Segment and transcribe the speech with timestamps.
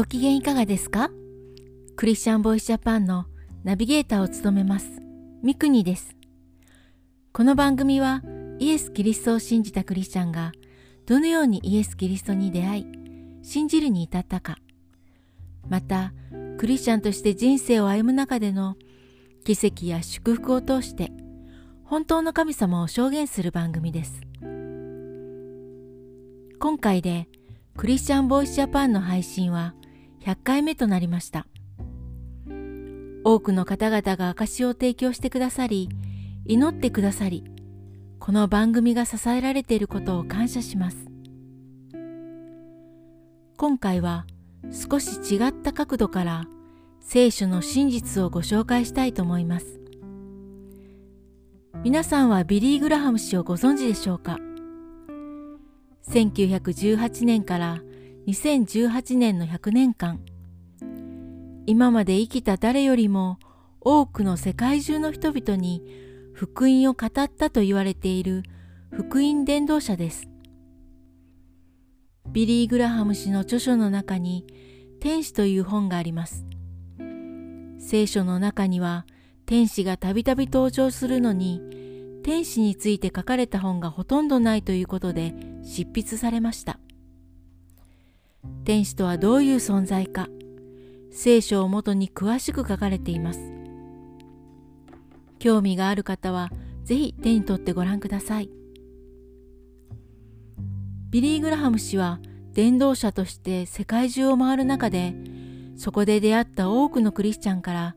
[0.00, 1.10] ご機嫌いかがですか？
[1.94, 3.26] クリスチャンボイスジャパンの
[3.64, 4.88] ナビゲーターを務めます、
[5.42, 6.16] ミクニです。
[7.34, 8.22] この番組は
[8.58, 10.52] イエス・キリストを信じたクリスチャンが
[11.04, 12.86] どのようにイエス・キリストに出会い、
[13.42, 14.56] 信じるに至ったか、
[15.68, 16.14] また、
[16.56, 18.76] クリスチャンとして人生を歩む中での
[19.44, 21.12] 奇跡や祝福を通して
[21.84, 24.18] 本当の神様を証言する番組です。
[26.58, 27.28] 今回で
[27.76, 29.74] クリスチャンボイスジャパンの配信は
[30.20, 31.46] 100回目となりました。
[33.24, 35.88] 多くの方々が証を提供してくださり、
[36.46, 37.44] 祈ってくださり、
[38.18, 40.96] この番組が支えられていることを感謝します。
[43.56, 44.26] 今回は
[44.70, 46.44] 少し違った角度から
[47.00, 49.80] 聖書の真実をご紹介したいと思います。
[51.82, 54.38] 皆さんはビリー・グラハム氏をご存知でしょうか
[56.08, 57.82] ？1918年から
[58.30, 60.20] 2018年の100年間
[61.66, 63.40] 今まで生きた誰よりも
[63.80, 65.82] 多くの世界中の人々に
[66.32, 68.44] 福音を語ったと言われている
[68.92, 70.28] 福音伝道者です。
[72.28, 74.46] ビリー・グラハム氏の著書の中に
[75.00, 76.46] 天使という本があります。
[77.80, 79.06] 聖書の中には
[79.44, 81.60] 天使がたびたび登場するのに
[82.22, 86.78] 天使について書かれた本がほとんどないということで執筆されました。
[88.64, 90.28] 天使とはどういう存在か、
[91.10, 93.40] 聖書をもとに詳しく書かれています。
[95.38, 96.50] 興味がある方は
[96.84, 98.50] ぜひ手に取ってご覧ください。
[101.10, 102.20] ビリー・グラハム氏は
[102.52, 105.14] 伝道者として世界中を回る中で、
[105.76, 107.96] そこで出会った多くのクリスチャンから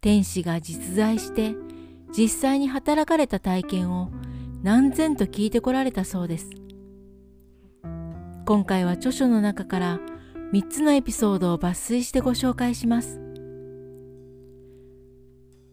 [0.00, 1.54] 天使が実在して
[2.16, 4.10] 実際に働かれた体験を
[4.62, 6.48] 何千と聞いてこられたそうです。
[8.48, 10.00] 今回は著書の中から
[10.54, 13.20] 3つのエピソードを抜粋してご紹介します。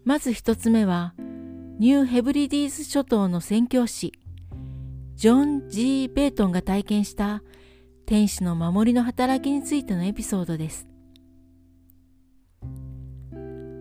[0.04, 1.14] まず1つ目は、
[1.80, 4.12] ニューヘブリディーズ諸島の宣教師、
[5.16, 7.44] ジョン・ G・ ベートンが体験した
[8.06, 10.86] 天使の守りの働きについてのエピソードです。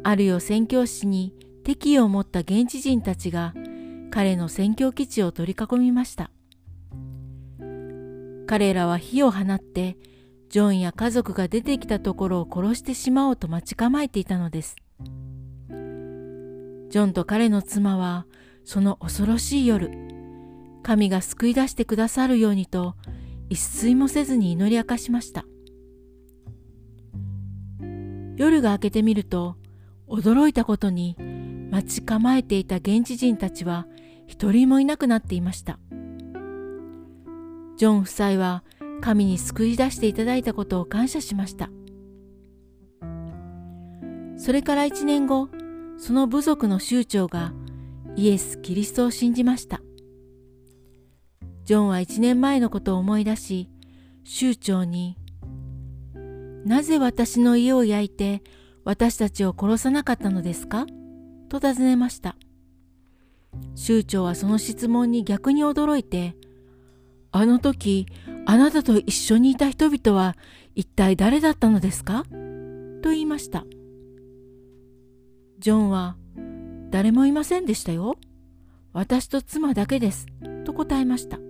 [0.04, 3.54] あるよ宣教師に敵意を持った現地人たちが
[4.12, 6.30] 彼の宣教基地を取り囲みました。
[8.46, 9.96] 彼らは火を放って
[10.50, 14.76] ジョンや家族が出てきたところを殺してしまおうと待ち構えていたのです。
[15.68, 18.26] ジョンと彼の妻は
[18.64, 19.90] その恐ろしい夜、
[20.82, 22.94] 神が救い出してくださるようにと
[23.48, 25.44] 一睡もせずに祈り明かしました。
[28.36, 29.56] 夜が明けてみると
[30.08, 31.16] 驚いたことに
[31.70, 33.86] 待ち構えていた現地人たちは
[34.26, 35.78] 一人もいなくなっていました。
[37.76, 38.62] ジョン夫妻は
[39.00, 41.70] 神に救い出していただいたことを感謝しました。
[44.36, 45.48] それから一年後、
[45.96, 47.52] その部族の酋長が
[48.16, 49.80] イエス・キリストを信じました。
[51.64, 53.70] ジョンは一年前のことを思い出し、
[54.24, 55.16] 酋長に、
[56.64, 58.42] なぜ私の家を焼いて
[58.84, 60.86] 私たちを殺さなかったのですか？
[61.48, 62.36] と尋ねました。
[63.76, 66.36] 酋長はその質問に逆に驚いて、
[67.36, 68.06] あの時、
[68.46, 70.36] あなたと一緒にいた人々は
[70.76, 72.22] 一体誰だったのですか？
[73.02, 73.64] と言いました。
[75.58, 76.16] ジョンは、
[76.90, 78.18] 誰もいませんでしたよ。
[78.92, 80.26] 私と妻だけです。
[80.64, 81.40] と答えました。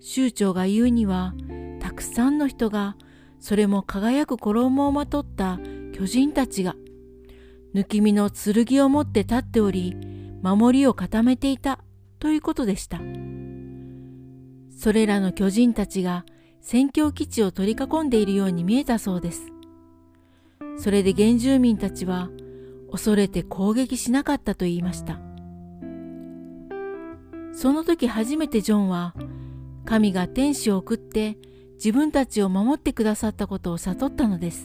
[0.00, 1.34] 酋長が言うには、
[1.78, 2.96] たくさんの人が、
[3.38, 5.60] それも輝く衣をまとった
[5.92, 6.74] 巨人たちが
[7.76, 9.96] 抜き身の剣を持って立っており
[10.42, 11.78] 守りを固めていた
[12.18, 12.98] ということでした。
[14.82, 16.24] それらの巨人たちが
[16.60, 19.46] 宣教基地を取り囲んでいるように見えたそうです。
[20.76, 22.30] それで原住民たちは
[22.90, 25.20] 恐れて攻撃しなかったと言いました。
[27.52, 29.14] その時初めてジョンは
[29.84, 31.38] 神が天使を送って
[31.74, 34.64] 自分たちを守ってくださったことを悟ったのです。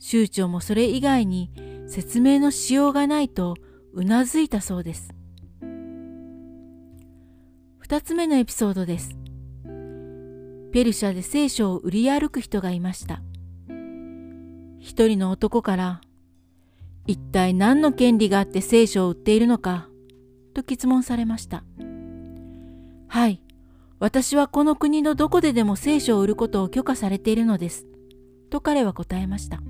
[0.00, 1.50] 州長もそれ以外に
[1.88, 3.54] 説明のしようがないと
[3.94, 5.13] うなずいたそうです。
[7.94, 9.16] 二つ目のエピソードです。
[10.72, 13.22] ペルシャで聖書を売り歩く人がいました。
[14.80, 16.00] 一人の男から、
[17.06, 19.86] 一体何の権利があって聖書を売っているのか、
[20.54, 21.62] と質問されました。
[23.06, 23.40] はい、
[24.00, 27.86] 私はこの国のどこででも聖書を売ることを許可されているのです。
[28.50, 29.62] と彼は答えました。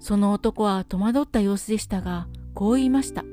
[0.00, 3.24] その男は戸惑った様子でしたが、こう言いました。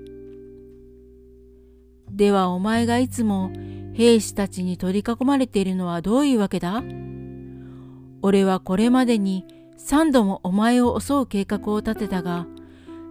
[2.22, 3.52] ではお前がいつも
[3.96, 6.84] 兵士たちに取り囲まれているのはどういうわけだ？
[8.22, 12.46] 俺はこれまでに三度もお前を襲う計画を立てたが、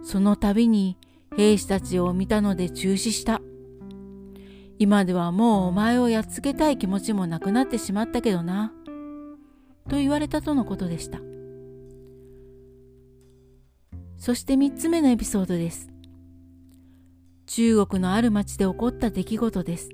[0.01, 0.97] その度に
[1.35, 3.41] 兵士たちを見たので中止した。
[4.79, 8.71] 今ではもうお前をやっつけたい気持ちもなくなってしまったけどな。
[9.89, 11.19] と言われたとのことでした。
[14.15, 15.90] そして3つ目のエピソードです。
[17.53, 19.89] 中国のある町で起こった出来事です。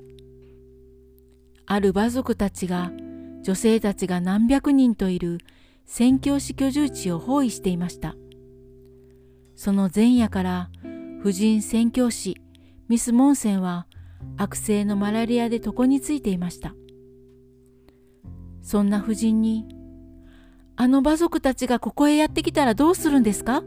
[1.66, 2.92] ある馬族たちが
[3.42, 5.40] 女性たちが何百人といる
[5.88, 8.14] 宣教師居住地を包囲していました。
[9.56, 10.70] その前夜から
[11.24, 12.38] 婦人宣教師
[12.90, 13.88] ミス・モンセンは
[14.38, 16.76] 悪性のマラリアで床についていました。
[18.62, 19.66] そんな婦人に、
[20.76, 23.64] あの馬族たちがここへやってきたらどうするんですか？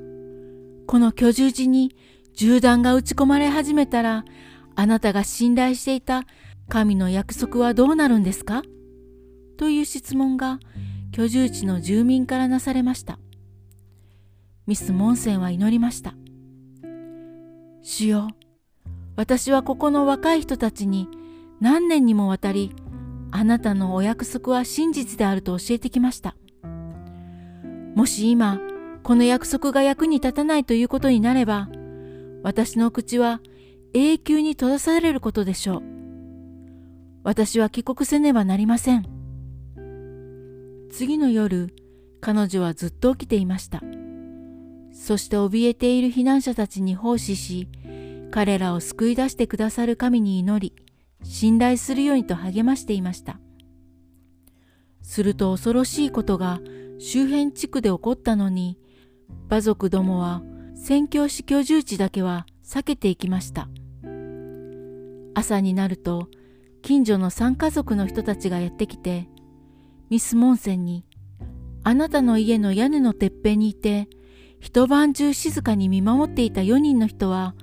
[0.87, 1.97] この居住地に
[2.35, 4.25] 銃弾が撃ち込まれ始めたら、
[4.77, 6.25] あなたが信頼していた
[6.69, 8.63] 神の約束はどうなるんですか？
[9.59, 10.59] という質問が
[11.13, 13.19] 居住地の住民からなされました。
[14.67, 16.15] ミス・モンセンは祈りました。
[17.83, 18.29] 主よ、
[19.17, 21.09] 私はここの若い人たちに
[21.61, 22.73] 何年にもわたり、
[23.33, 26.37] あなたのお約束は真実であると教えてきました。
[27.95, 28.61] もし今、
[29.03, 31.69] この約束が役に立たないということになれば、
[32.43, 33.41] 私の口は
[33.93, 35.83] 永久に閉ざされることでしょう。
[37.23, 39.05] 私は帰国せねばなりません。
[40.91, 41.75] 次の夜、
[42.21, 43.83] 彼女はずっと起きていました。
[44.93, 47.69] そして怯えている避難者たちに奉仕し、
[48.31, 50.75] 彼らを救い出してくださる神に祈り、
[51.25, 53.39] 信頼するようにと励ましていました。
[55.03, 56.61] すると恐ろしいことが
[56.99, 58.79] 周辺地区で起こったのに、
[59.49, 60.43] 馬族どもは
[60.83, 63.69] 宣教師居住地だけは避けていきました。
[65.35, 66.29] 朝になると、
[66.81, 69.29] 近所の3家族の人たちがやってきて、
[70.09, 71.05] ミス・モンセンに、
[71.85, 74.09] あなたの家の屋根のてっぺんにいて、
[74.59, 77.55] 一晩中静かに見守っていた4人の人は、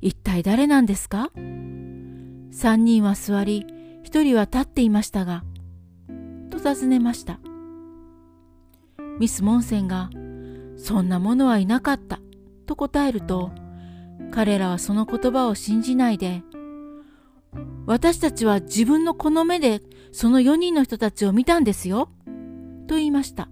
[0.00, 3.66] 一体誰なんですか ?3 人は座り、
[4.04, 5.44] 1人は立っていましたが、
[6.50, 7.38] と尋ねました。
[9.20, 10.08] ミス・モンセンが、
[10.76, 12.20] そんなものはいなかった、
[12.64, 13.52] と答えると、
[14.30, 16.42] 彼らはその言葉を信じないで、
[17.86, 19.80] 私たちは自分のこの目で
[20.12, 22.08] その4人の人たちを見たんですよ、
[22.88, 23.48] と言いました。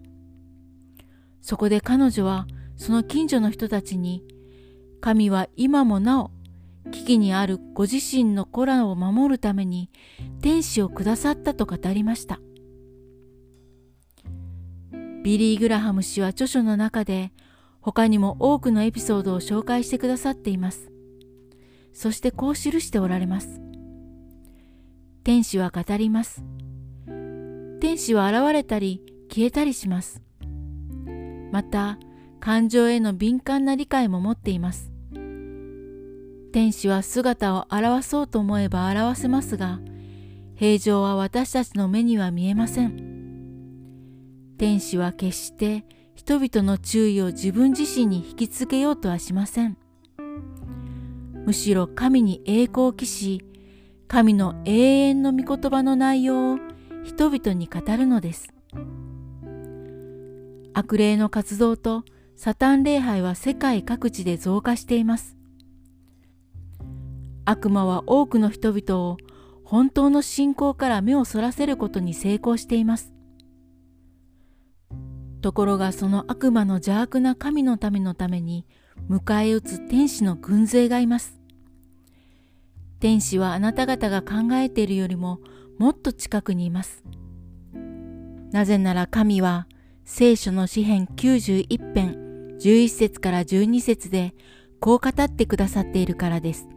[1.41, 4.25] そこで彼女はその近所の人たちに、
[5.01, 6.31] 神は今もなお
[6.91, 9.91] 危機にあるご自身の子らを守るために
[10.41, 12.41] 天使をくださったと語りました。
[15.23, 17.33] ビリー・グラハム氏は著書の中で
[17.83, 20.91] 他にも多くのエピソードを紹介してくださっています。
[21.93, 23.61] そしてこう記しておられます。
[25.25, 26.43] 天使は語ります。
[27.81, 30.23] 天使は現れたり消えたりします。
[31.51, 31.99] また、
[32.41, 34.91] 感情への敏感な理解も持っています。
[36.53, 39.81] 天使は姿を現そうと思えば表せますが、
[40.55, 43.13] 平常は私たちの目には見えません。
[44.59, 45.85] 天使は決して
[46.25, 49.77] 人々の注意を自分自身に引きつけようとはしません。
[51.45, 53.45] むしろ神に栄光を期し、
[54.07, 56.59] 神の永遠の御言葉の内容を
[57.03, 58.55] 人々に語るのです。
[60.75, 62.05] 悪霊の活動と
[62.37, 65.37] サタン礼拝は世界各地で増加しています。
[67.45, 69.17] 悪魔は多くの人々を
[69.65, 73.13] 本当の信仰から目をそらせることに成功しています。
[75.43, 78.65] ところがその悪魔の邪悪な神のためのために
[79.11, 81.39] 迎え撃つ天使の軍勢がいます。
[83.01, 85.41] 天使はあなた方が考えているよりも
[85.79, 87.05] もっと近くにいます。
[88.53, 89.67] なぜなら神は
[90.05, 94.35] 聖書の詩編91編11節から12節で
[94.79, 96.69] こう語ってくださっているからです。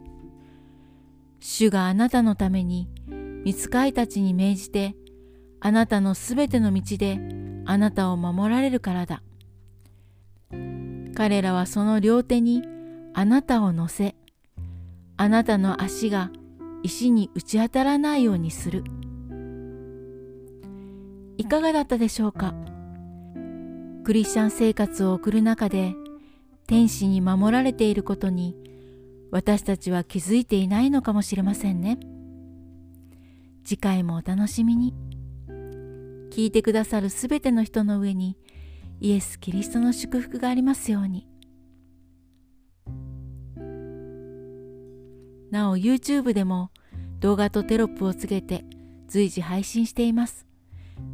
[1.40, 2.88] 主があなたのために、
[3.44, 4.96] 見つかいたちに命じて、
[5.60, 7.18] あなたのすべての道で
[7.66, 9.22] あなたを守られるからだ。
[11.14, 12.62] 彼らはその両手に
[13.12, 14.14] あなたを乗せ、
[15.16, 16.30] あなたの足が
[16.82, 18.84] 石に打ち当たらないようにする。
[21.38, 22.54] いかがだったでしょうか？
[24.04, 25.94] クリスチャン生活を送る中で
[26.66, 28.56] 天使に守られていることに
[29.30, 31.98] 私たちは気づいていないのかもしれませんね。
[33.64, 34.94] 次回もお楽しみに。
[36.36, 38.36] 聞いてくださるすべての人の上に
[39.00, 41.26] イエス・キリストの祝福がありますように。
[45.50, 46.70] なお YouTube でも
[47.20, 48.66] 動画とテロップをつけて
[49.08, 50.46] 随時配信しています。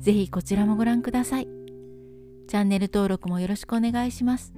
[0.00, 1.46] ぜひこちらもご覧ください。
[2.48, 4.52] チャンネル登録もよろしくお願いします。